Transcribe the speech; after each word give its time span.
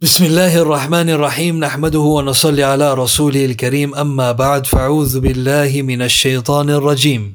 بسم 0.00 0.24
الله 0.24 0.58
الرحمن 0.62 1.10
الرحيم 1.10 1.60
نحمده 1.60 1.98
ونصلي 1.98 2.62
على 2.62 2.94
رسوله 2.94 3.44
الكريم 3.44 3.94
اما 3.94 4.32
بعد 4.32 4.66
فاعوذ 4.66 5.20
بالله 5.20 5.82
من 5.82 6.02
الشيطان 6.02 6.70
الرجيم 6.70 7.34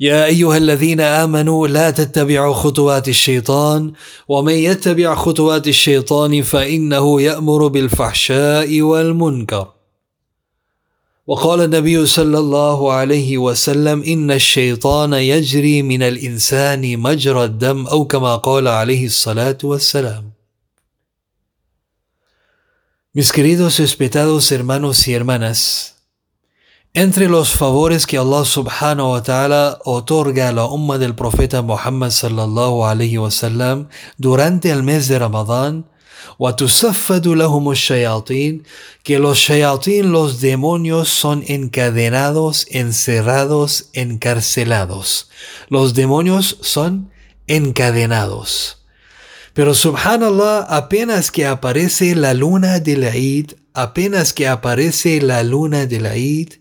يا 0.00 0.24
ايها 0.24 0.56
الذين 0.56 1.00
امنوا 1.00 1.68
لا 1.68 1.90
تتبعوا 1.90 2.54
خطوات 2.54 3.08
الشيطان 3.08 3.92
ومن 4.28 4.52
يتبع 4.52 5.14
خطوات 5.14 5.68
الشيطان 5.68 6.42
فانه 6.42 7.22
يامر 7.22 7.66
بالفحشاء 7.66 8.80
والمنكر 8.80 9.66
وقال 11.26 11.60
النبي 11.60 12.06
صلى 12.06 12.38
الله 12.38 12.92
عليه 12.92 13.38
وسلم 13.38 14.02
ان 14.02 14.30
الشيطان 14.30 15.12
يجري 15.12 15.82
من 15.82 16.02
الانسان 16.02 16.98
مجرى 16.98 17.44
الدم 17.44 17.86
أو 17.86 18.04
كما 18.04 18.36
قال 18.36 18.68
عليه 18.68 19.06
الصلاه 19.06 19.58
والسلام 19.64 20.37
Mis 23.14 23.32
queridos 23.32 23.78
respetados 23.78 24.52
hermanos 24.52 25.08
y 25.08 25.14
hermanas, 25.14 25.96
entre 26.92 27.26
los 27.26 27.54
favores 27.54 28.06
que 28.06 28.18
Allah 28.18 28.44
subhanahu 28.44 29.12
wa 29.12 29.22
ta'ala 29.22 29.78
otorga 29.86 30.50
a 30.50 30.52
la 30.52 30.66
umma 30.66 30.98
del 30.98 31.14
profeta 31.14 31.62
Muhammad 31.62 32.10
sallallahu 32.10 32.84
alayhi 32.84 33.16
wa 33.16 33.30
sallam 33.30 33.88
durante 34.18 34.68
el 34.68 34.82
mes 34.82 35.08
de 35.08 35.18
Ramadán, 35.18 35.86
que 39.02 39.18
los 39.18 39.38
shayatin, 39.38 40.12
los 40.12 40.40
demonios 40.42 41.08
son 41.08 41.44
encadenados, 41.48 42.66
encerrados, 42.68 43.88
encarcelados. 43.94 45.30
Los 45.70 45.94
demonios 45.94 46.58
son 46.60 47.10
encadenados. 47.46 48.77
Pero 49.58 49.74
subhanallah, 49.74 50.66
apenas 50.68 51.32
que 51.32 51.44
aparece 51.44 52.14
la 52.14 52.32
luna 52.32 52.78
de 52.78 52.96
la 52.96 53.10
Eid, 53.10 53.54
apenas 53.74 54.32
que 54.32 54.46
aparece 54.46 55.20
la 55.20 55.42
luna 55.42 55.86
de 55.86 56.00
la 56.00 56.14
Eid, 56.14 56.60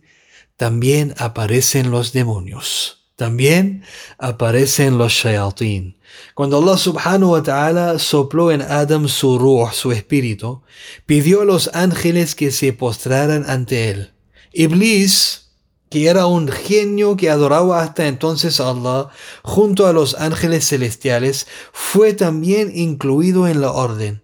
también 0.55 1.13
aparecen 1.19 1.91
los 1.91 2.11
demonios. 2.11 3.05
También 3.15 3.83
aparecen 4.17 4.97
los 4.97 5.13
shayatin. 5.13 5.99
Cuando 6.33 6.57
Allah 6.57 6.75
subhanahu 6.75 7.33
wa 7.33 7.43
ta'ala 7.43 7.99
sopló 7.99 8.51
en 8.51 8.63
Adam 8.63 9.07
su 9.07 9.37
ruh, 9.37 9.69
su 9.71 9.91
espíritu, 9.91 10.63
pidió 11.05 11.41
a 11.41 11.45
los 11.45 11.69
ángeles 11.75 12.33
que 12.33 12.49
se 12.49 12.73
postraran 12.73 13.47
ante 13.47 13.91
él. 13.91 14.13
Iblis, 14.53 15.46
que 15.92 16.08
era 16.08 16.26
un 16.26 16.48
genio 16.48 17.16
que 17.18 17.28
adoraba 17.28 17.82
hasta 17.82 18.08
entonces 18.08 18.60
a 18.60 18.70
Allah 18.70 19.08
junto 19.42 19.86
a 19.86 19.92
los 19.92 20.14
ángeles 20.14 20.66
celestiales, 20.66 21.46
fue 21.72 22.14
también 22.14 22.72
incluido 22.74 23.46
en 23.46 23.60
la 23.60 23.72
orden, 23.72 24.22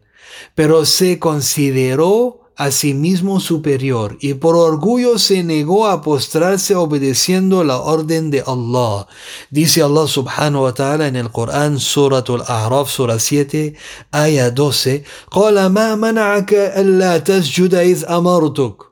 pero 0.54 0.86
se 0.86 1.18
consideró 1.18 2.48
a 2.58 2.72
sí 2.72 2.92
mismo 2.92 3.38
superior 3.38 4.18
y 4.20 4.34
por 4.34 4.56
orgullo 4.56 5.18
se 5.18 5.44
negó 5.44 5.86
a 5.86 6.02
postrarse 6.02 6.74
obedeciendo 6.74 7.62
la 7.62 7.78
orden 7.78 8.30
de 8.30 8.42
Allah. 8.44 9.06
Dice 9.50 9.82
Allah 9.82 10.08
subhanahu 10.08 10.64
wa 10.64 10.74
ta'ala 10.74 11.06
en 11.06 11.14
el 11.16 11.30
Corán, 11.30 11.78
Suratul 11.78 12.42
A'raf, 12.48 12.91
Sura 12.91 13.20
7, 13.20 13.74
Aya 14.10 14.50
12, 14.50 15.04
قال 15.30 15.66
ما 15.66 15.94
منعك 15.94 16.52
ألا 16.54 17.18
تسجد 17.18 17.74
إذ 17.74 18.04
أمرتك 18.10 18.88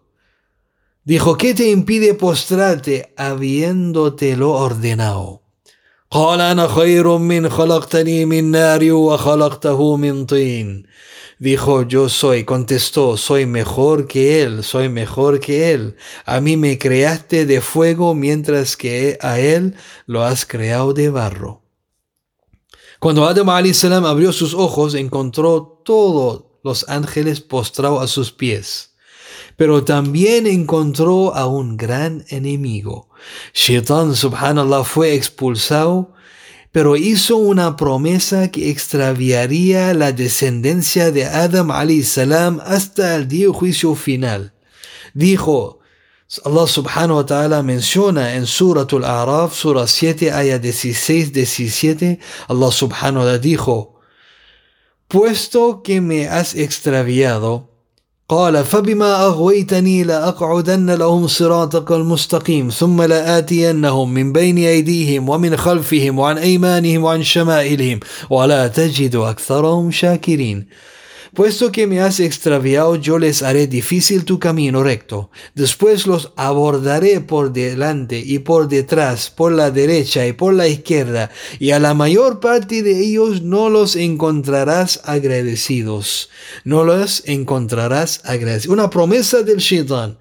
Dijo, 1.04 1.36
¿qué 1.36 1.56
te 1.56 1.68
impide 1.68 2.14
postrarte 2.14 3.12
habiéndotelo 3.18 4.52
ordenado? 4.52 5.42
Dijo, 11.40 11.82
yo 11.88 12.08
soy, 12.08 12.44
contestó, 12.44 13.18
soy 13.18 13.48
mejor 13.48 14.06
que 14.06 14.44
él, 14.44 14.64
soy 14.64 14.90
mejor 14.90 15.40
que 15.40 15.72
él. 15.72 15.96
A 16.24 16.40
mí 16.40 16.56
me 16.56 16.78
creaste 16.78 17.48
de 17.48 17.62
fuego 17.62 18.14
mientras 18.14 18.78
que 18.78 19.18
a 19.22 19.40
él 19.40 19.74
lo 20.06 20.24
has 20.24 20.46
creado 20.46 20.94
de 20.94 21.10
barro. 21.10 21.64
Cuando 23.00 23.26
Adam 23.26 23.50
abrió 23.50 24.32
sus 24.32 24.54
ojos, 24.54 24.94
encontró 24.94 25.82
todos 25.84 26.44
los 26.64 26.88
ángeles 26.90 27.42
postrados 27.42 28.04
a 28.04 28.08
sus 28.08 28.32
pies 28.32 28.91
pero 29.62 29.84
también 29.84 30.48
encontró 30.48 31.36
a 31.36 31.46
un 31.46 31.78
gran 31.78 32.26
enemigo. 32.30 33.10
Shaitan, 33.54 34.16
subhanallah, 34.16 34.84
fue 34.84 35.14
expulsado, 35.14 36.16
pero 36.72 36.98
hizo 36.98 37.38
una 37.38 37.76
promesa 37.76 38.50
que 38.50 38.72
extraviaría 38.72 39.94
la 39.94 40.14
descendencia 40.14 41.12
de 41.12 41.26
Adam 41.26 41.70
salam 42.02 42.60
hasta 42.66 43.16
el 43.16 43.28
día 43.28 43.50
juicio 43.54 43.94
final. 43.94 44.56
Dijo, 45.14 45.78
Allah 46.44 46.66
subhanahu 46.66 47.18
wa 47.18 47.26
ta'ala 47.28 47.62
menciona 47.62 48.34
en 48.34 48.48
Suratul 48.48 49.06
A'raf, 49.06 49.54
Surah 49.54 49.86
7, 49.86 50.32
ayah 50.32 50.58
16, 50.58 51.34
17, 51.34 52.20
Allah 52.48 52.72
subhanahu 52.72 53.20
wa 53.20 53.26
ta'ala 53.26 53.38
dijo, 53.38 54.00
Puesto 55.08 55.84
que 55.84 56.02
me 56.02 56.28
has 56.28 56.56
extraviado, 56.56 57.71
قال 58.32 58.66
فبما 58.66 59.26
أغويتني 59.26 60.04
لأقعدن 60.04 60.90
لهم 60.90 61.28
صراطك 61.28 61.92
المستقيم 61.92 62.70
ثم 62.70 63.02
لآتينهم 63.02 64.14
من 64.14 64.34
بين 64.34 64.58
أيديهم 64.58 65.30
ومن 65.30 65.58
خلفهم 65.58 66.20
وعن 66.20 66.38
أيمانهم 66.38 67.04
وعن 67.04 67.24
شمائلهم 67.24 68.00
ولا 68.30 68.68
تجد 68.68 69.16
أكثرهم 69.16 69.92
شاكرين. 69.92 70.66
Puesto 71.34 71.72
que 71.72 71.88
me 71.88 72.02
has 72.02 72.20
extraviado, 72.20 72.98
yo 72.98 73.18
les 73.18 73.42
haré 73.42 73.66
difícil 73.68 74.26
tu 74.26 74.38
camino 74.38 74.84
recto. 74.84 75.32
Después 75.56 76.06
los 76.06 76.34
abordaré 76.36 77.22
por 77.22 77.54
delante 77.54 78.20
y 78.20 78.40
por 78.40 78.68
detrás, 78.68 79.30
por 79.30 79.54
la 79.54 79.72
derecha 79.72 80.28
y 80.28 80.34
por 80.34 80.54
la 80.54 80.68
izquierda, 80.68 81.32
y 81.58 81.72
a 81.72 81.80
la 81.80 81.94
mayor 81.94 82.42
parte 82.42 82.84
de 82.84 83.00
ellos 83.00 83.44
no 83.44 83.70
los 83.70 83.96
encontrarás 83.96 85.00
agradecidos. 85.06 86.30
No 86.66 86.84
los 86.84 87.24
encontrarás 87.26 88.20
agradecidos. 88.26 88.74
Una 88.74 88.90
promesa 88.90 89.42
del 89.42 89.60
shaitan 89.60 90.18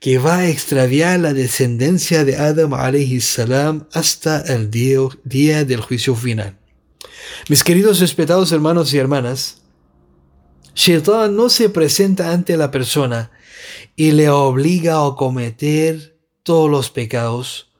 que 0.00 0.18
va 0.18 0.38
a 0.38 0.48
extraviar 0.48 1.20
la 1.20 1.34
descendencia 1.34 2.24
de 2.24 2.36
Adam 2.36 2.72
salam 3.20 3.86
hasta 3.92 4.40
el 4.40 4.70
día, 4.70 4.98
día 5.22 5.64
del 5.64 5.80
juicio 5.80 6.16
final. 6.16 6.56
Mis 7.48 7.62
queridos 7.62 8.00
respetados 8.00 8.50
hermanos 8.50 8.92
y 8.92 8.98
hermanas, 8.98 9.58
Shaitan 10.78 11.34
no 11.34 11.50
se 11.50 11.70
presenta 11.70 12.30
ante 12.30 12.56
la 12.56 12.70
persona 12.70 13.32
y 13.96 14.12
le 14.12 14.28
obliga 14.30 15.04
a 15.04 15.16
cometer 15.16 16.16
todos 16.44 16.70
los 16.70 16.92
pecados 16.92 17.72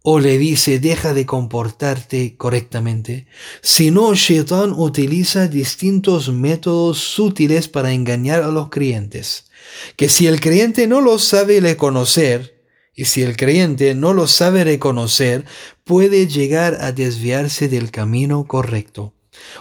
o 0.00 0.18
le 0.18 0.38
dice 0.38 0.80
deja 0.80 1.12
de 1.12 1.26
comportarte 1.26 2.38
correctamente, 2.38 3.26
sino 3.60 4.14
Shaitan 4.14 4.72
utiliza 4.72 5.48
distintos 5.48 6.30
métodos 6.30 6.96
sutiles 6.96 7.68
para 7.68 7.92
engañar 7.92 8.42
a 8.42 8.48
los 8.48 8.70
creyentes, 8.70 9.50
que 9.96 10.08
si 10.08 10.26
el 10.26 10.40
creyente 10.40 10.86
no 10.86 11.02
lo 11.02 11.18
sabe 11.18 11.60
reconocer, 11.60 12.64
y 12.94 13.04
si 13.04 13.20
el 13.20 13.36
creyente 13.36 13.94
no 13.94 14.14
lo 14.14 14.28
sabe 14.28 14.64
reconocer, 14.64 15.44
puede 15.84 16.26
llegar 16.26 16.78
a 16.80 16.90
desviarse 16.92 17.68
del 17.68 17.90
camino 17.90 18.46
correcto. 18.46 19.12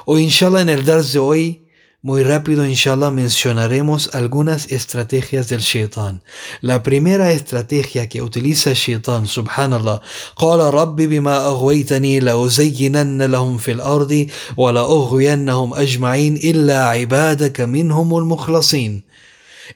O 0.05 0.17
inshallah 0.17 0.61
en 0.61 0.69
el 0.69 0.85
Dars 0.85 1.11
de 1.11 1.19
hoy 1.19 1.62
muy 2.02 2.22
rápido, 2.22 2.64
inshallah, 2.64 3.10
mencionaremos 3.10 4.14
algunas 4.14 4.70
estrategias 4.70 5.48
del 5.48 5.60
shaitan. 5.60 6.22
La 6.60 6.84
primera 6.84 7.32
estrategia 7.32 8.08
que 8.08 8.22
utiliza 8.22 8.70
el 8.70 8.76
shaitan, 8.76 9.26
subhanallah, 9.26 10.00
قال 10.36 10.60
رب 10.60 10.96
بما 10.96 11.46
أغويتني 11.46 12.20
لأزينن 12.20 13.22
لهم 13.22 13.58
في 13.58 13.72
الأرض 13.72 14.26
ولأغوينهم 14.56 15.74
أجمعين 15.74 16.36
إلا 16.36 16.88
عبادك 16.88 17.60
منهم 17.60 18.16
المخلصين. 18.16 19.02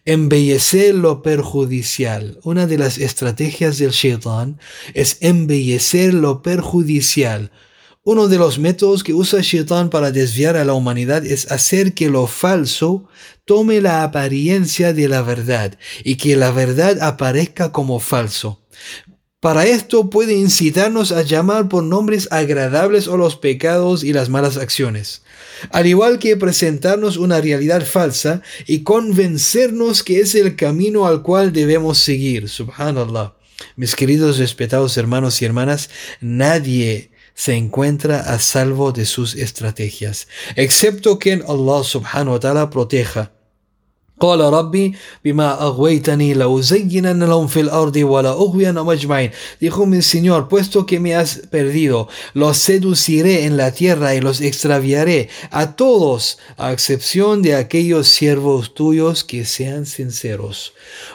Embellecer 0.06 0.94
lo 0.94 1.22
perjudicial. 1.22 2.38
Una 2.44 2.68
de 2.68 2.78
las 2.78 2.98
estrategias 2.98 3.78
del 3.78 3.90
shaitan 3.90 4.58
es 4.94 5.18
embellecer 5.20 6.14
lo 6.14 6.40
perjudicial 6.40 7.50
uno 8.07 8.29
de 8.29 8.37
los 8.37 8.57
métodos 8.57 9.03
que 9.03 9.13
usa 9.13 9.41
Shaitan 9.41 9.89
para 9.89 10.13
desviar 10.13 10.55
a 10.55 10.63
la 10.63 10.73
humanidad 10.73 11.25
es 11.25 11.51
hacer 11.51 11.93
que 11.93 12.09
lo 12.09 12.25
falso 12.25 13.03
tome 13.43 13.81
la 13.81 14.01
apariencia 14.01 14.93
de 14.93 15.09
la 15.09 15.21
verdad 15.23 15.77
y 16.05 16.15
que 16.15 16.37
la 16.37 16.51
verdad 16.51 17.01
aparezca 17.01 17.73
como 17.73 17.99
falso. 17.99 18.61
Para 19.41 19.65
esto 19.65 20.09
puede 20.09 20.35
incitarnos 20.35 21.11
a 21.11 21.23
llamar 21.23 21.67
por 21.67 21.83
nombres 21.83 22.29
agradables 22.31 23.09
o 23.09 23.17
los 23.17 23.35
pecados 23.35 24.05
y 24.05 24.13
las 24.13 24.29
malas 24.29 24.55
acciones, 24.55 25.23
al 25.71 25.85
igual 25.85 26.17
que 26.17 26.37
presentarnos 26.37 27.17
una 27.17 27.41
realidad 27.41 27.85
falsa 27.85 28.41
y 28.67 28.83
convencernos 28.83 30.01
que 30.01 30.21
es 30.21 30.33
el 30.33 30.55
camino 30.55 31.07
al 31.07 31.23
cual 31.23 31.51
debemos 31.51 31.97
seguir. 31.97 32.47
Subhanallah. 32.47 33.33
Mis 33.75 33.97
queridos 33.97 34.37
respetados 34.37 34.95
hermanos 34.95 35.41
y 35.41 35.45
hermanas, 35.45 35.89
nadie 36.21 37.11
se 37.36 37.54
encuentra 37.54 38.20
a 38.20 38.38
salvo 38.38 38.92
de 38.92 39.06
sus 39.06 39.34
estrategias, 39.34 40.28
excepto 40.56 41.18
quien 41.18 41.42
Allah 41.48 41.84
subhanahu 41.84 42.32
wa 42.32 42.40
ta'ala 42.40 42.70
proteja. 42.70 43.32
قال 44.22 44.40
ربي 44.40 44.94
بما 45.24 45.62
أغويتني 45.62 46.34
لأزينن 46.34 47.24
لهم 47.24 47.46
في 47.46 47.60
الأرض 47.60 47.96
ولا 47.96 48.30
أغوينهم 48.30 48.90
أجمعين 48.90 49.30
Dijo 49.60 49.84
mi 49.84 50.00
Señor, 50.00 50.48
puesto 50.48 50.86
que 50.86 51.00
me 51.00 51.16
has 51.16 51.42
perdido, 51.50 52.08
los 52.32 52.56
seduciré 52.58 53.44
en 53.46 53.56
la 53.56 53.72
tierra 53.72 54.14
y 54.14 54.20
los 54.20 54.40
extraviaré 54.40 55.28
a 55.50 55.74
todos, 55.74 56.38
a 56.56 56.72
excepción 56.72 57.42
de 57.42 57.56
aquellos 57.56 58.06
siervos 58.06 58.74
tuyos 58.74 59.24
que 59.24 59.44
sean 59.44 59.86
sinceros. 59.86 60.72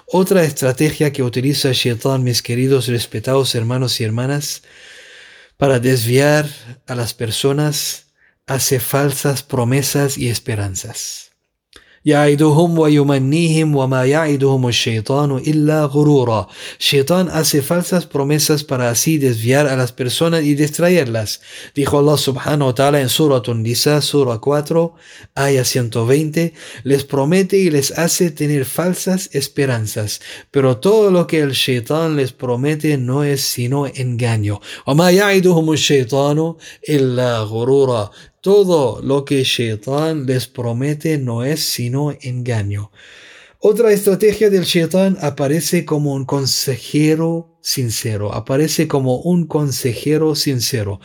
Otra 0.07 0.43
estrategia 0.43 1.13
que 1.13 1.23
utiliza 1.23 1.71
Shaitan, 1.71 2.23
mis 2.23 2.41
queridos 2.41 2.87
respetados 2.87 3.55
hermanos 3.55 4.01
y 4.01 4.03
hermanas, 4.03 4.63
para 5.56 5.78
desviar 5.78 6.48
a 6.86 6.94
las 6.94 7.14
personas, 7.14 8.12
hace 8.46 8.80
falsas 8.80 9.42
promesas 9.42 10.18
y 10.18 10.28
esperanzas. 10.28 11.31
يعدهم 12.07 12.79
ويمنيهم 12.79 13.75
وما 13.75 14.05
يعدهم 14.05 14.67
الشيطان 14.67 15.31
إلا 15.37 15.85
غرورا 15.85 16.47
Shaitan 16.79 17.27
hace 17.29 17.61
falsas 17.61 18.05
promesas 18.05 18.63
para 18.63 18.89
así 18.89 19.17
desviar 19.17 19.67
a 19.67 19.75
las 19.75 19.91
personas 19.91 20.43
y 20.43 20.55
distraerlas. 20.55 21.41
Dijo 21.75 21.99
Allah 21.99 22.17
subhanahu 22.17 22.67
wa 22.67 22.75
ta'ala 22.75 23.01
en 23.01 23.09
Surah 23.09 23.41
Nisa, 23.55 24.01
Surah 24.01 24.39
4, 24.39 24.93
Aya 25.35 25.65
120, 25.65 26.53
les 26.83 27.03
promete 27.03 27.57
y 27.57 27.69
les 27.69 27.91
hace 27.91 28.31
tener 28.31 28.63
falsas 28.63 29.29
esperanzas, 29.33 30.21
pero 30.51 30.77
todo 30.77 31.11
lo 31.11 31.27
que 31.27 31.39
el 31.41 31.51
Shaitan 31.51 32.15
les 32.15 32.31
promete 32.31 32.97
no 32.97 33.23
es 33.23 33.41
sino 33.41 33.85
engaño. 33.87 34.61
وما 34.87 35.11
يعدهم 35.11 35.71
الشيطان 35.71 36.53
إلا 36.89 37.39
غرورا 37.39 38.11
todo 38.42 39.00
lo 39.00 39.24
que 39.24 39.44
Shaitan 39.44 40.26
les 40.26 40.48
promete 40.48 41.16
no 41.16 41.44
es 41.44 41.60
sino 41.62 42.12
engaño. 42.20 42.90
Otra 43.60 43.92
estrategia 43.92 44.50
del 44.50 44.64
Shaitan 44.64 45.16
aparece 45.20 45.84
como 45.84 46.12
un 46.12 46.24
consejero 46.24 47.56
sincero, 47.60 48.34
aparece 48.34 48.88
como 48.88 49.18
un 49.18 49.46
consejero 49.46 50.34
sincero. 50.34 50.98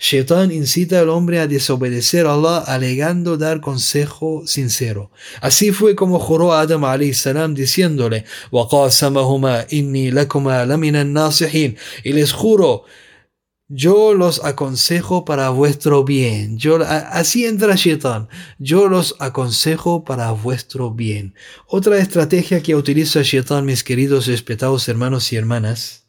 Shaitan 0.00 0.52
incita 0.52 1.00
al 1.00 1.10
hombre 1.10 1.38
a 1.38 1.46
desobedecer 1.46 2.24
a 2.24 2.32
Allah 2.32 2.58
alegando 2.60 3.36
dar 3.36 3.60
consejo 3.60 4.44
sincero. 4.46 5.10
Así 5.42 5.72
fue 5.72 5.94
como 5.94 6.18
juró 6.18 6.54
a 6.54 6.62
Adam 6.62 6.84
salam 7.12 7.54
diciéndole, 7.54 8.24
y 12.02 12.12
les 12.14 12.32
juro 12.32 12.84
yo 13.68 14.14
los 14.14 14.44
aconsejo 14.44 15.24
para 15.24 15.50
vuestro 15.50 16.04
bien. 16.04 16.58
Yo, 16.58 16.78
así 16.84 17.46
entra 17.46 17.74
Shaitan. 17.74 18.28
Yo 18.58 18.88
los 18.88 19.16
aconsejo 19.18 20.04
para 20.04 20.30
vuestro 20.30 20.92
bien. 20.92 21.34
Otra 21.66 21.98
estrategia 21.98 22.62
que 22.62 22.76
utiliza 22.76 23.22
Shaitan, 23.22 23.64
mis 23.64 23.82
queridos 23.82 24.26
respetados 24.26 24.88
hermanos 24.88 25.32
y 25.32 25.36
hermanas, 25.36 26.06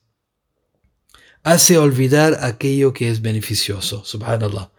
hace 1.43 1.77
olvidar 1.77 2.39
aquello 2.41 2.93
que 2.93 3.09
es 3.09 3.21
beneficioso. 3.21 4.05
Subhanallah. 4.05 4.71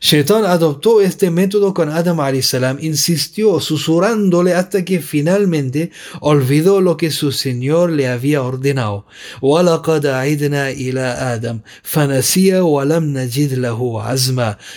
Shaitan 0.00 0.44
adoptó 0.44 1.00
este 1.00 1.30
método 1.30 1.74
con 1.74 1.90
Adam 1.90 2.18
salam, 2.40 2.78
insistió 2.80 3.60
susurrándole 3.60 4.54
hasta 4.54 4.84
que 4.84 5.00
finalmente 5.00 5.90
olvidó 6.20 6.80
lo 6.80 6.96
que 6.96 7.10
su 7.10 7.32
Señor 7.32 7.90
le 7.90 8.08
había 8.08 8.42
ordenado. 8.42 9.06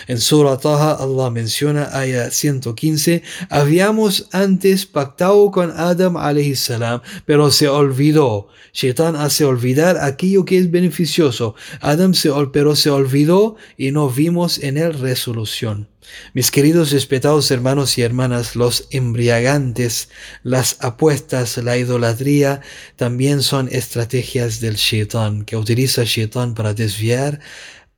En 0.07 0.17
Surah 0.17 0.57
Taha 0.57 0.91
Allah 0.93 1.29
menciona 1.29 1.97
ayah 1.97 2.31
115, 2.31 3.23
habíamos 3.49 4.27
antes 4.31 4.85
pactado 4.85 5.51
con 5.51 5.71
Adam 5.71 6.15
salam, 6.55 7.01
pero 7.25 7.51
se 7.51 7.67
olvidó. 7.67 8.47
Shaitan 8.73 9.15
hace 9.15 9.45
olvidar 9.45 9.97
aquello 9.97 10.45
que 10.45 10.57
es 10.57 10.71
beneficioso. 10.71 11.55
Adam 11.81 12.13
se, 12.13 12.31
pero 12.53 12.75
se 12.75 12.89
olvidó 12.89 13.55
y 13.77 13.91
no 13.91 14.09
vimos 14.09 14.59
en 14.59 14.77
él 14.77 14.93
resolución. 15.01 15.89
Mis 16.33 16.51
queridos 16.51 16.91
respetados 16.91 17.51
hermanos 17.51 17.97
y 17.97 18.01
hermanas, 18.01 18.55
los 18.55 18.87
embriagantes, 18.91 20.09
las 20.43 20.77
apuestas, 20.79 21.57
la 21.57 21.77
idolatría, 21.77 22.61
también 22.95 23.41
son 23.41 23.67
estrategias 23.71 24.61
del 24.61 24.75
shaitan, 24.75 25.43
que 25.43 25.57
utiliza 25.57 26.03
shaitan 26.05 26.53
para 26.53 26.73
desviar 26.73 27.39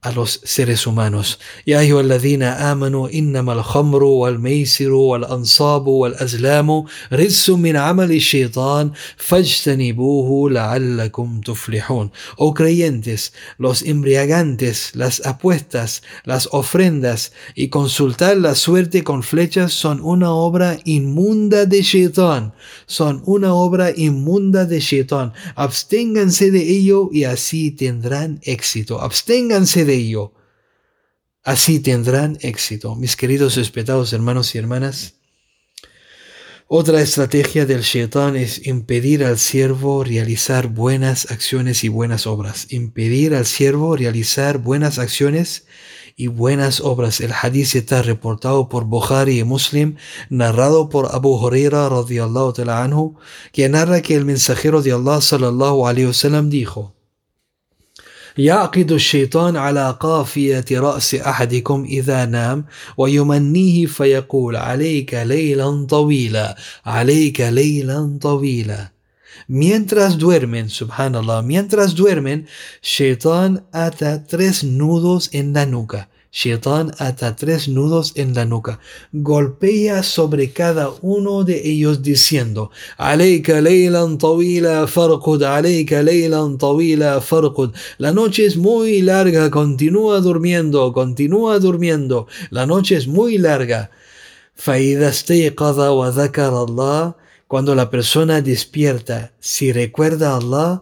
a 0.04 0.12
los 0.12 0.42
seres 0.44 0.86
humanos. 0.86 1.40
Ya 1.66 1.80
ayyuhalladhina 1.80 2.70
amanu 2.70 3.08
innama 3.10 3.54
al-khamru 3.54 4.20
wal-maisiru 4.20 5.00
wal-ansabu 5.10 6.00
wal-azlamu 6.02 6.86
rizqun 7.10 7.62
min 7.62 7.76
amali 7.78 8.20
shaitan 8.20 8.94
fajtanibuhu 9.18 10.50
la'allakum 10.52 11.42
tuflihun. 11.42 12.12
Oh 12.38 12.54
creyentes, 12.54 13.32
los 13.58 13.82
embriagantes, 13.82 14.94
las 14.96 15.26
apuestas, 15.26 16.04
las 16.26 16.50
ofrendas 16.52 17.32
y 17.56 17.70
consultar 17.70 18.36
la 18.38 18.56
suerte 18.56 19.04
con 19.04 19.24
flechas 19.24 19.72
son 19.72 20.02
una 20.02 20.32
obra 20.32 20.78
inmunda 20.84 21.66
de 21.66 21.82
shaitan. 21.82 22.54
Son 22.88 23.24
una 23.26 23.54
obra 23.54 23.92
inmunda 23.96 24.66
de 24.66 24.82
shaitan. 24.82 25.32
Absténganse 25.56 26.52
de 26.52 26.62
ello 26.62 27.10
y 27.12 27.24
así 27.24 27.72
tendrán 27.72 28.40
éxito. 28.44 29.00
Absténganse 29.00 29.86
de 29.86 29.93
ello. 29.94 30.34
Así 31.44 31.80
tendrán 31.80 32.38
éxito. 32.42 32.96
Mis 32.96 33.16
queridos 33.16 33.56
respetados 33.56 34.14
hermanos 34.14 34.56
y 34.56 34.58
hermanas, 34.58 35.16
otra 36.68 37.02
estrategia 37.02 37.66
del 37.66 37.82
Shaitán 37.82 38.36
es 38.36 38.66
impedir 38.66 39.24
al 39.24 39.38
siervo 39.38 40.04
realizar 40.04 40.68
buenas 40.68 41.30
acciones 41.30 41.84
y 41.84 41.90
buenas 41.90 42.26
obras. 42.26 42.68
Impedir 42.72 43.36
al 43.36 43.46
siervo 43.46 43.96
realizar 43.96 44.58
buenas 44.58 44.98
acciones 44.98 45.66
y 46.16 46.28
buenas 46.28 46.80
obras. 46.80 47.20
El 47.20 47.32
hadith 47.34 47.76
está 47.76 48.02
reportado 48.02 48.70
por 48.70 48.86
Bukhari 48.86 49.40
y 49.40 49.44
Muslim, 49.44 49.98
narrado 50.30 50.90
por 50.90 51.14
Abu 51.14 51.36
Huraira 51.36 51.90
radiyallahu 51.90 52.54
ta'ala 52.54 52.84
anhu, 52.84 53.18
que 53.52 53.68
narra 53.68 54.02
que 54.02 54.16
el 54.16 54.26
mensajero 54.26 54.82
de 54.82 54.94
Allah 54.94 55.22
sallallahu 55.22 56.50
dijo: 56.50 56.93
يعقد 58.38 58.92
الشيطان 58.92 59.58
على 59.58 59.98
قافية 60.00 60.66
رأس 60.72 61.16
أحدكم 61.16 61.84
إذا 61.90 62.26
نام 62.26 62.66
ويمنيه 62.98 63.86
فيقول 63.86 64.56
عليك 64.56 65.14
ليلا 65.14 65.86
طويلا 65.90 66.58
عليك 66.86 67.42
ليلا 67.42 68.18
طويلا 68.22 68.94
Mientras 69.48 70.18
duermen, 70.18 70.70
subhanallah, 70.70 71.42
mientras 71.44 71.96
duermen, 71.96 72.48
Shaitan 72.82 73.66
ata 73.74 74.24
tres 74.24 74.64
nudos 74.64 75.30
en 75.34 75.54
la 75.54 75.66
nuca. 75.66 76.08
Shaitan 76.36 76.92
ata 76.98 77.36
tres 77.36 77.68
nudos 77.68 78.14
en 78.16 78.34
la 78.34 78.44
nuca, 78.44 78.80
golpea 79.12 80.02
sobre 80.02 80.52
cada 80.52 80.90
uno 81.04 81.44
de 81.44 81.62
ellos 81.64 82.02
diciendo, 82.02 82.72
Aleika 82.98 83.62
leylan 83.62 84.18
tawila 84.18 84.88
farqud, 84.88 85.44
Aleika 85.44 86.02
leylan 86.02 86.58
tawila 86.58 87.22
farqud. 87.22 87.76
La 88.00 88.12
noche 88.14 88.48
es 88.48 88.58
muy 88.58 89.04
larga, 89.04 89.52
continúa 89.52 90.22
durmiendo, 90.22 90.92
continúa 90.92 91.60
durmiendo. 91.60 92.26
La 92.50 92.66
noche 92.66 92.96
es 92.96 93.06
muy 93.08 93.38
larga. 93.38 93.92
Cuando 97.48 97.76
la 97.76 97.90
persona 97.92 98.42
despierta, 98.42 99.34
si 99.40 99.72
recuerda 99.72 100.32
a 100.32 100.38
Allah, 100.38 100.82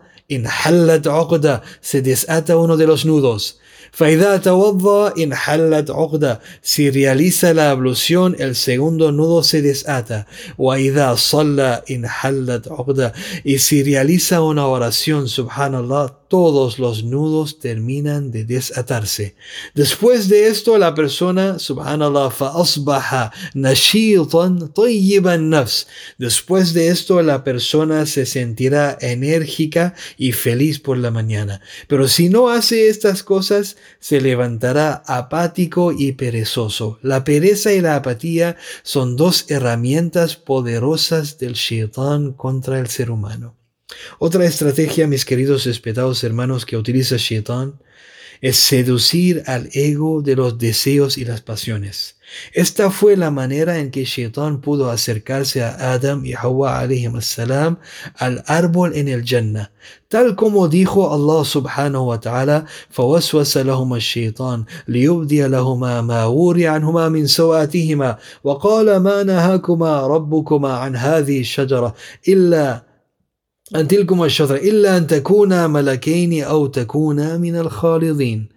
se 1.82 2.02
desata 2.02 2.56
uno 2.56 2.78
de 2.78 2.88
los 2.88 3.06
nudos. 3.06 3.61
فإذا 3.93 4.37
توضأ 4.37 5.15
انحلت 5.19 5.91
عقدة 5.91 6.41
si 6.63 6.91
realiza 6.91 7.55
la 7.55 7.71
ablución 7.71 8.37
el 8.39 8.55
segundo 8.55 9.11
nudo 9.11 9.43
se 9.43 9.63
desata 9.63 10.27
وإذا 10.59 11.15
صلى 11.15 11.83
انحلت 11.91 12.69
عقدة 12.69 13.13
y 13.45 13.59
si 13.59 13.83
realiza 13.83 14.43
una 14.43 14.67
oración 14.67 15.29
subhanallah 15.29 16.27
todos 16.29 16.79
los 16.79 17.05
nudos 17.05 17.59
terminan 17.59 18.31
de 18.31 18.45
desatarse. 18.45 19.37
Después 19.75 20.29
de 20.29 20.49
esto, 20.49 20.79
la 20.79 20.95
persona, 20.95 21.59
subhanallah, 21.59 22.33
nafs. 25.39 25.87
Después 26.19 26.75
de 26.75 26.89
esto, 26.89 27.23
la 27.23 27.45
persona 27.45 28.07
se 28.07 28.27
sentirá 28.27 28.99
enérgica 29.01 29.95
y 30.17 30.33
feliz 30.33 30.81
por 30.81 30.99
la 30.99 31.11
mañana. 31.11 31.61
Pero 31.87 32.09
si 32.09 32.29
no 32.29 32.49
hace 32.49 32.89
estas 32.89 33.23
cosas, 33.23 33.70
se 34.00 34.22
levantará 34.22 35.04
apático 35.06 35.92
y 35.92 36.14
perezoso. 36.14 37.00
La 37.02 37.24
pereza 37.24 37.74
y 37.74 37.82
la 37.82 37.96
apatía 37.96 38.58
son 38.84 39.16
dos 39.16 39.46
herramientas 39.50 40.36
poderosas 40.36 41.38
del 41.38 41.54
shaitán 41.54 42.34
contra 42.34 42.80
el 42.80 42.88
ser 42.88 43.12
humano. 43.12 43.56
Otra 44.20 44.46
estrategia, 44.46 45.08
mis 45.08 45.26
queridos 45.26 45.66
respetados 45.66 46.24
hermanos, 46.24 46.66
que 46.66 46.78
utiliza 46.78 47.18
Shaitan 47.18 47.80
es 48.42 48.58
seducir 48.58 49.44
al 49.46 49.70
ego 49.74 50.22
de 50.22 50.36
los 50.36 50.58
deseos 50.58 51.18
y 51.18 51.26
las 51.26 51.42
pasiones. 51.42 52.18
Esta 52.54 52.90
fue 52.92 53.16
la 53.16 53.32
manera 53.32 53.80
en 53.80 53.92
que 53.92 54.06
Shaitan 54.06 54.62
pudo 54.62 54.90
acercarse 54.90 55.64
a 55.64 55.94
Adam 55.94 56.26
y 56.26 56.34
Hawa 56.34 56.80
al 56.80 58.44
árbol 58.48 58.96
en 58.96 59.08
el 59.08 59.24
Jannah, 59.26 59.72
tal 60.08 60.36
como 60.36 60.68
dijo 60.68 61.14
Allah 61.14 61.46
subhanahu 61.46 62.08
wa 62.08 62.20
ta'ala, 62.20 62.66
فوسوس 62.90 63.58
لهما 63.58 63.98
الشيطان 63.98 64.64
ليبدي 64.88 65.48
لهما 65.48 66.02
ما 66.02 66.26
وري 66.26 66.68
عنهما 66.68 67.10
من 67.10 67.28
سوآتهما 67.28 68.18
وقال 68.44 68.98
ما 68.98 69.24
نهاكما 69.24 70.08
ربكما 70.08 70.74
عن 70.74 70.96
هذه 70.96 71.40
الشجرة 71.40 71.96
إلا 72.28 72.84
أن 73.76 73.88
تلكما 73.88 74.26
الشجرة 74.26 74.56
إلا 74.56 74.98
أن 74.98 75.08
تكونا 75.08 75.68
ملكين 75.68 76.44
أو 76.44 76.68
تكونا 76.68 77.38
من 77.38 77.56
الخالدين 77.56 78.50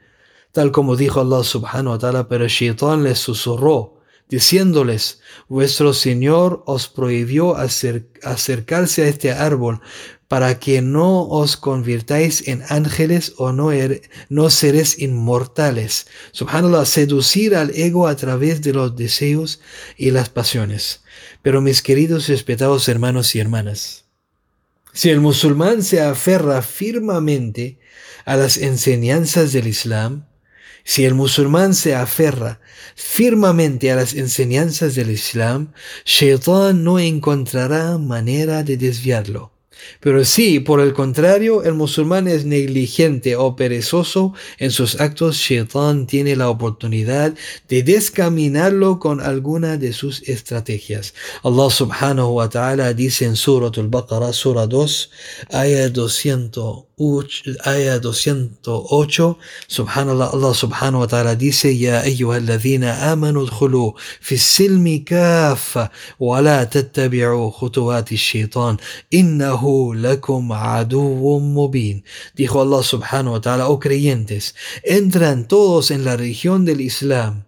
tal 0.54 0.70
como 0.70 0.94
dijo 0.94 1.20
Allah 1.20 1.42
subhanahu 1.42 1.94
wa 1.94 1.98
ta'ala, 1.98 2.28
pero 2.28 2.46
Shaitan 2.46 3.02
les 3.02 3.18
susurró, 3.18 4.00
diciéndoles, 4.28 5.20
vuestro 5.48 5.92
Señor 5.92 6.62
os 6.64 6.86
prohibió 6.86 7.56
acercarse 7.56 9.02
a 9.02 9.08
este 9.08 9.32
árbol 9.32 9.80
para 10.28 10.60
que 10.60 10.80
no 10.80 11.26
os 11.28 11.56
convirtáis 11.56 12.46
en 12.46 12.62
ángeles 12.68 13.34
o 13.36 13.50
no, 13.50 13.72
er, 13.72 14.02
no 14.28 14.48
seres 14.48 15.00
inmortales. 15.00 16.06
Subhanallah, 16.30 16.86
seducir 16.86 17.56
al 17.56 17.70
ego 17.70 18.06
a 18.06 18.14
través 18.14 18.62
de 18.62 18.74
los 18.74 18.94
deseos 18.94 19.60
y 19.96 20.12
las 20.12 20.28
pasiones. 20.28 21.02
Pero 21.42 21.60
mis 21.60 21.82
queridos 21.82 22.28
y 22.28 22.32
respetados 22.32 22.88
hermanos 22.88 23.34
y 23.34 23.40
hermanas, 23.40 24.04
si 24.92 25.10
el 25.10 25.20
musulmán 25.20 25.82
se 25.82 26.00
aferra 26.00 26.62
firmemente 26.62 27.80
a 28.24 28.36
las 28.36 28.56
enseñanzas 28.56 29.52
del 29.52 29.66
Islam, 29.66 30.26
si 30.84 31.04
el 31.04 31.14
musulmán 31.14 31.74
se 31.74 31.94
aferra 31.94 32.60
firmemente 32.94 33.90
a 33.90 33.96
las 33.96 34.14
enseñanzas 34.14 34.94
del 34.94 35.10
Islam, 35.10 35.72
Shaitan 36.04 36.84
no 36.84 36.98
encontrará 36.98 37.98
manera 37.98 38.62
de 38.62 38.76
desviarlo. 38.76 39.54
Pero 40.00 40.24
si, 40.24 40.60
por 40.60 40.80
el 40.80 40.92
contrario, 40.92 41.62
el 41.64 41.74
musulmán 41.74 42.28
es 42.28 42.44
negligente 42.44 43.36
o 43.36 43.56
perezoso 43.56 44.34
en 44.58 44.70
sus 44.70 45.00
actos, 45.00 45.36
Shaitan 45.36 46.06
tiene 46.06 46.36
la 46.36 46.48
oportunidad 46.48 47.34
de 47.68 47.82
descaminarlo 47.82 48.98
con 48.98 49.20
alguna 49.20 49.76
de 49.76 49.92
sus 49.92 50.22
estrategias. 50.28 51.14
Allah 51.42 51.70
subhanahu 51.70 52.34
wa 52.34 52.48
ta'ala 52.48 52.94
dice 52.94 53.24
en 53.24 53.36
Surah 53.36 53.72
al-Baqarah, 53.76 54.32
Surah 54.32 54.66
2, 54.66 55.10
ayah 55.52 55.88
200. 55.88 56.84
آية 57.67 57.97
208 57.99 59.35
سبحان 59.67 60.09
الله 60.09 60.33
الله 60.33 60.53
سبحانه 60.53 60.99
وتعالى 60.99 61.51
dice 61.51 61.65
يا 61.65 62.03
أيها 62.03 62.37
الذين 62.37 62.83
آمنوا 62.83 63.43
ادخلوا 63.43 63.91
في 64.21 64.35
السلم 64.35 65.03
كافة 65.05 65.89
ولا 66.19 66.63
تتبعوا 66.63 67.51
خطوات 67.51 68.11
الشيطان 68.11 68.77
إنه 69.13 69.95
لكم 69.95 70.53
عدو 70.53 71.39
مبين 71.39 72.03
dijo 72.35 72.59
Allah 72.61 72.83
subhanahu 72.83 73.33
wa 73.33 73.41
ta'ala 73.41 73.69
oh 73.69 73.79
creyentes 73.79 74.55
entran 74.83 75.47
todos 75.47 75.91
en 75.91 76.03
la 76.03 76.17
religión 76.17 76.65
del 76.65 76.81
Islam 76.81 77.43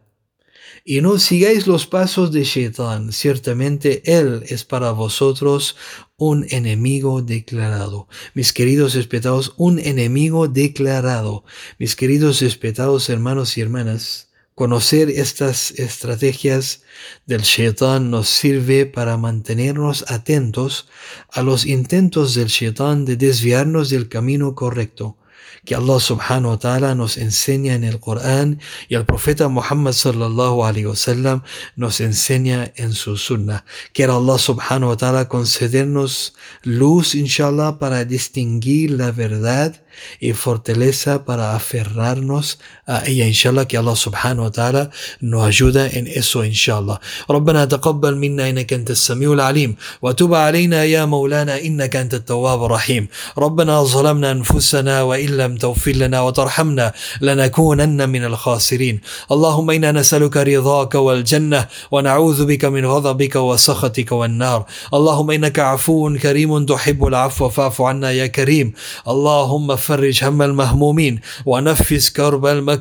y 0.88 1.00
no 1.00 1.19
sigáis 1.19 1.66
los 1.66 1.85
pasos 1.88 2.31
de 2.31 2.45
Shaitán, 2.45 3.12
ciertamente 3.12 4.02
él 4.05 4.45
es 4.47 4.64
para 4.64 4.93
vosotros 4.93 5.75
un 6.16 6.47
enemigo 6.49 7.23
declarado. 7.23 8.07
Mis 8.35 8.52
queridos 8.52 8.95
respetados, 8.95 9.52
un 9.57 9.81
enemigo 9.81 10.47
declarado. 10.47 11.45
Mis 11.81 11.97
queridos 11.97 12.40
respetados 12.40 13.09
hermanos 13.09 13.59
y 13.59 13.62
hermanas, 13.62 14.28
conocer 14.55 15.11
estas 15.11 15.73
estrategias 15.73 16.83
del 17.26 17.40
Shaitán 17.40 18.12
nos 18.12 18.28
sirve 18.28 18.87
para 18.87 19.16
mantenernos 19.16 20.05
atentos 20.07 20.88
a 21.33 21.43
los 21.43 21.66
intentos 21.66 22.37
del 22.37 22.47
Shaitán 22.47 23.05
de 23.05 23.16
desviarnos 23.16 23.90
del 23.90 24.09
camino 24.09 24.55
correcto 24.55 25.16
que 25.65 25.75
Allah 25.75 26.00
subhanahu 26.00 26.50
wa 26.50 26.59
ta'ala 26.59 26.95
nos 26.95 27.17
enseña 27.17 27.75
en 27.75 27.85
el 27.85 28.00
Corán 28.00 28.61
y 28.88 28.95
el 28.95 29.05
profeta 29.05 29.49
Muhammad 29.49 29.93
sallallahu 29.93 30.65
alaihi 30.65 30.87
wasallam 30.87 31.43
nos 31.76 32.00
enseña 32.00 32.73
en 32.76 32.93
su 32.93 33.17
sunnah. 33.17 33.65
Quiera 33.93 34.15
Allah 34.15 34.38
subhanahu 34.38 34.91
wa 34.91 34.97
ta'ala 34.97 35.29
concedernos 35.29 36.35
luz 36.62 37.15
inshallah 37.15 37.79
para 37.79 38.05
distinguir 38.05 38.93
la 38.93 39.11
verdad 39.11 39.83
y 40.21 40.33
fortaleza 40.33 41.25
para 41.25 41.57
aferrarnos 41.57 42.59
a 42.87 43.02
ella 43.07 43.26
inshallah 43.26 43.66
que 43.66 43.76
Allah 43.76 43.97
subhanahu 43.97 44.47
wa 44.49 44.50
ta'ala 44.50 44.90
nos 45.21 45.43
ayuda 45.45 45.88
en 45.90 46.07
eso 46.07 46.45
inshallah 46.45 46.99
ربنا 47.31 47.64
تقبل 47.64 48.16
منا 48.16 48.49
إنك 48.50 48.73
أنت 48.73 48.90
السميع 48.90 49.33
العليم. 49.33 49.76
وتب 50.02 50.35
علينا 50.35 50.85
يا 50.85 51.05
مولانا 51.05 51.61
إنك 51.61 51.97
أنت 51.97 52.14
التواب 52.14 52.64
الرحيم. 52.64 53.09
ربنا 53.38 53.83
ظلمنا 53.83 54.31
أنفسنا 54.31 55.02
وإن 55.02 55.37
لم 55.37 55.57
تغفر 55.57 55.93
لنا 55.93 56.21
وترحمنا 56.21 56.93
لنكونن 57.21 58.09
من 58.09 58.25
الخاسرين. 58.25 59.00
اللهم 59.33 59.71
إنا 59.71 59.93
نسألك 59.93 60.37
رضاك 60.37 60.95
والجنة 60.95 61.66
ونعوذ 61.90 62.47
بك 62.47 62.64
من 62.64 62.87
غضبك 62.87 63.37
وسخطك 63.37 64.12
والنار. 64.12 64.64
اللهم 64.95 65.31
إنك 65.31 65.59
عفو 65.59 66.16
كريم 66.23 66.66
تحب 66.66 67.07
العفو 67.07 67.49
فاعف 67.49 67.83
عنا 67.83 68.11
يا 68.11 68.26
كريم. 68.26 68.73
اللهم 69.09 69.76
فرج 69.76 70.25
هم 70.25 70.43
المهمومين 70.43 71.21
ونفس 71.47 72.11
كرب 72.11 72.47
المكروبين 72.47 72.75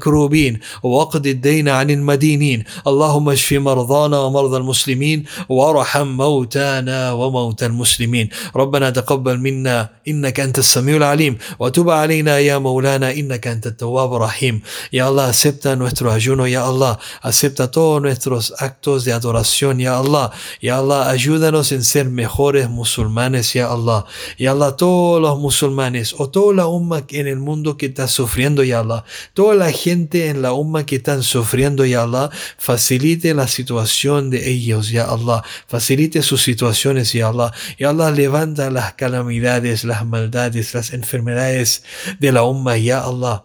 واقض 0.84 1.28
الدين 1.28 1.70
عن 1.70 1.90
المدينين 1.90 2.64
اللهم 2.88 3.30
اشف 3.30 3.54
مرضانا 3.54 4.20
ومرضى 4.20 4.58
المسلمين 4.58 5.24
وارحم 5.50 6.08
موتانا 6.08 7.12
وموتى 7.12 7.66
المسلمين 7.66 8.30
ربنا 8.56 8.90
تقبل 8.90 9.38
منا 9.38 9.90
انك 10.08 10.40
انت 10.40 10.60
السميع 10.60 10.98
العليم 10.98 11.38
وتب 11.60 11.90
علينا 11.90 12.40
يا 12.40 12.58
مولانا 12.58 13.12
انك 13.12 13.48
انت 13.48 13.68
التواب 13.68 14.16
الرحيم 14.16 14.62
يا 14.94 15.10
الله 15.10 15.26
acepta 15.32 15.76
nuestro 15.76 16.12
ayuno 16.12 16.48
ya 16.48 16.66
Allah 16.66 17.00
acepta 17.22 17.72
todos 17.72 18.02
nuestros 18.02 18.54
actos 18.60 19.06
de 19.06 19.14
adoración 19.14 19.80
ya 19.80 19.98
Allah 19.98 20.32
ya 20.62 20.78
Allah 20.78 21.10
ayúdanos 21.10 21.72
en 21.72 21.84
ser 21.84 22.06
mejores 22.10 22.70
musulmanes 22.70 23.54
ya 23.54 23.72
Allah 23.76 24.06
ya 24.38 24.52
Allah 24.52 24.76
todos 24.76 25.22
los 25.22 25.40
musulmanes 25.40 26.16
o 26.18 26.30
toda 26.30 26.54
la 26.56 26.68
umma 26.68 27.04
en 27.10 27.28
el 27.28 27.40
mundo 27.40 27.78
que 27.78 27.88
está 27.88 28.08
sufriendo, 28.08 28.64
ya 28.64 28.80
Allah. 28.80 29.04
Toda 29.34 29.56
la 29.56 29.72
gente 29.86 30.30
en 30.30 30.42
la 30.42 30.54
umma 30.54 30.84
que 30.88 30.96
están 30.96 31.22
sufriendo, 31.22 31.86
ya 31.86 32.02
Allah, 32.02 32.32
facilite 32.58 33.36
la 33.36 33.48
situación 33.48 34.32
de 34.32 34.50
ellos, 34.50 34.90
ya 34.90 35.04
Allah. 35.04 35.44
Facilite 35.68 36.24
sus 36.24 36.42
situaciones, 36.42 37.14
ya 37.14 37.28
Allah. 37.28 37.54
Ya 37.78 37.90
Allah 37.92 38.10
levanta 38.10 38.72
las 38.72 38.96
calamidades, 38.96 39.84
las 39.84 40.04
maldades, 40.04 40.74
las 40.74 40.92
enfermedades 40.92 41.84
de 42.20 42.32
la 42.32 42.42
umma, 42.44 42.78
ya 42.78 43.04
Allah. 43.04 43.44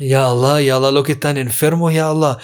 Ya 0.00 0.28
Allah, 0.28 0.62
ya 0.62 0.76
Allah, 0.76 0.90
los 0.92 1.04
que 1.04 1.12
están 1.12 1.36
enfermos, 1.36 1.92
ya 1.92 2.08
Allah, 2.08 2.38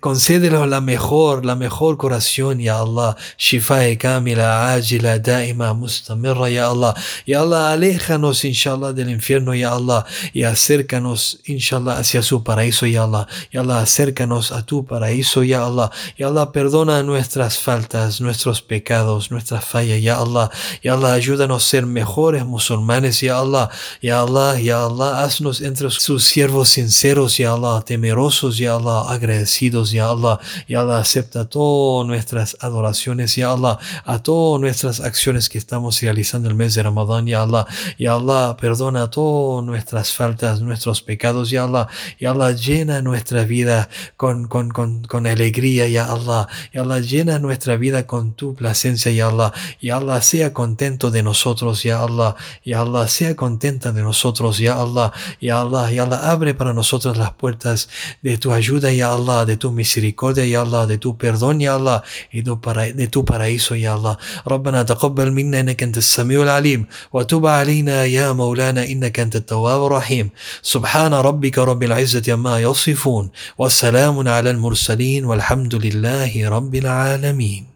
concédelos 0.00 0.66
la 0.68 0.80
mejor, 0.80 1.46
la 1.46 1.54
mejor 1.54 1.96
curación, 1.96 2.58
ya 2.58 2.80
Allah. 2.80 3.16
Shifa 3.36 3.78
kamila, 3.96 4.74
ajila, 4.74 5.20
daima, 5.20 5.72
mustamirra, 5.72 6.50
ya 6.50 6.66
Allah. 6.68 6.94
Ya 7.26 7.42
Allah, 7.42 7.70
aléjanos, 7.70 8.44
inshallah, 8.44 8.92
del 8.92 9.08
infierno, 9.08 9.54
ya 9.54 9.72
Allah, 9.72 10.04
y 10.32 10.42
acércanos, 10.42 11.38
inshallah, 11.44 11.96
hacia 11.98 12.22
su 12.22 12.42
paraíso, 12.42 12.86
ya 12.86 13.04
Allah. 13.04 13.28
Ya 13.52 13.60
Allah, 13.60 13.82
acércanos 13.82 14.50
a 14.50 14.66
tu 14.66 14.84
paraíso, 14.84 15.44
ya 15.44 15.66
Allah. 15.66 15.92
Ya 16.18 16.26
Allah, 16.26 16.50
perdona 16.50 17.04
nuestras 17.04 17.58
faltas, 17.58 18.20
nuestros 18.20 18.62
pecados, 18.62 19.30
nuestras 19.30 19.64
fallas, 19.64 20.02
ya 20.02 20.18
Allah. 20.18 20.50
Ya 20.82 20.94
Allah, 20.94 21.12
ayúdanos 21.12 21.64
a 21.64 21.68
ser 21.68 21.86
mejores 21.86 22.44
musulmanes, 22.44 23.20
ya 23.20 23.38
Allah. 23.38 23.70
Ya 24.02 24.22
Allah, 24.22 24.58
ya 24.58 24.86
Allah, 24.86 25.22
haznos 25.22 25.60
entre 25.60 25.88
sus 25.90 26.24
siervos 26.24 26.79
sinceros, 26.80 27.36
ya 27.36 27.52
Allah, 27.52 27.82
temerosos, 27.84 28.56
ya 28.56 28.76
Allah, 28.76 29.04
agradecidos, 29.10 29.90
ya 29.90 30.08
Allah, 30.08 30.40
ya 30.66 30.80
Allah, 30.80 30.98
acepta 30.98 31.44
todas 31.44 32.06
nuestras 32.08 32.56
adoraciones, 32.60 33.36
ya 33.36 33.52
Allah, 33.52 33.78
a 34.04 34.22
todas 34.22 34.60
nuestras 34.62 35.00
acciones 35.00 35.48
que 35.50 35.58
estamos 35.58 36.00
realizando 36.00 36.48
el 36.48 36.54
mes 36.54 36.74
de 36.74 36.82
Ramadán, 36.82 37.26
ya 37.26 37.42
Allah, 37.42 37.66
ya 37.98 38.14
Allah, 38.14 38.56
perdona 38.56 39.10
todas 39.10 39.64
nuestras 39.64 40.12
faltas, 40.12 40.62
nuestros 40.62 41.02
pecados, 41.02 41.50
ya 41.50 41.64
Allah, 41.64 41.88
ya 42.18 42.30
Allah, 42.30 42.52
llena 42.52 43.02
nuestra 43.02 43.44
vida 43.44 43.90
con, 44.16 44.48
con, 44.48 44.70
con, 44.70 45.04
con 45.04 45.26
alegría, 45.26 45.86
ya 45.86 46.06
Allah, 46.06 46.48
ya 46.72 46.80
Allah, 46.80 47.00
llena 47.00 47.38
nuestra 47.38 47.76
vida 47.76 48.06
con 48.06 48.32
tu 48.32 48.54
placencia, 48.54 49.12
ya 49.12 49.28
Allah, 49.28 49.52
ya 49.82 49.98
Allah, 49.98 50.22
sea 50.22 50.54
contento 50.54 51.10
de 51.10 51.22
nosotros, 51.22 51.82
ya 51.82 52.02
Allah, 52.02 52.36
ya 52.64 52.80
Allah, 52.80 53.06
sea 53.06 53.36
contenta 53.36 53.92
de 53.92 54.02
nosotros, 54.02 54.58
ya 54.58 54.80
Allah, 54.80 55.12
ya 55.42 55.60
Allah, 55.60 55.92
ya 55.92 56.04
Allah, 56.04 56.30
abre 56.30 56.54
para 56.54 56.69
para 56.70 56.76
nosotros 56.76 57.18
las 57.18 57.32
puertas 57.32 57.88
de 58.22 58.38
tu 58.38 58.52
ayuda, 58.52 58.92
ya 58.92 59.12
Allah, 59.12 59.44
de 59.44 59.56
tu 59.56 59.72
misericordia, 59.72 60.46
ya 60.46 60.62
Allah, 60.62 60.86
de 60.86 60.98
tu 60.98 61.18
perdón, 61.18 61.58
ya 61.58 61.74
Allah, 61.74 62.04
y 62.30 62.42
de 62.42 63.08
tu 63.08 63.24
paraíso, 63.24 63.74
ya 63.74 63.94
Allah. 63.94 64.18
ربنا 64.46 64.82
تقبل 64.82 65.32
منا 65.32 65.60
إنك 65.60 65.82
أنت 65.82 65.98
السميع 65.98 66.42
العليم 66.42 66.86
وتب 67.12 67.46
علينا 67.46 68.04
يا 68.04 68.32
مولانا 68.32 68.84
إنك 68.84 69.20
أنت 69.20 69.36
التواب 69.36 69.86
الرحيم 69.86 70.30
سبحان 70.62 71.14
ربك 71.14 71.58
رب 71.58 71.82
العزة 71.82 72.32
عما 72.32 72.60
يصفون 72.60 73.30
والسلام 73.58 74.28
على 74.28 74.50
المرسلين 74.50 75.24
والحمد 75.24 75.74
لله 75.74 76.48
رب 76.48 76.74
العالمين 76.74 77.69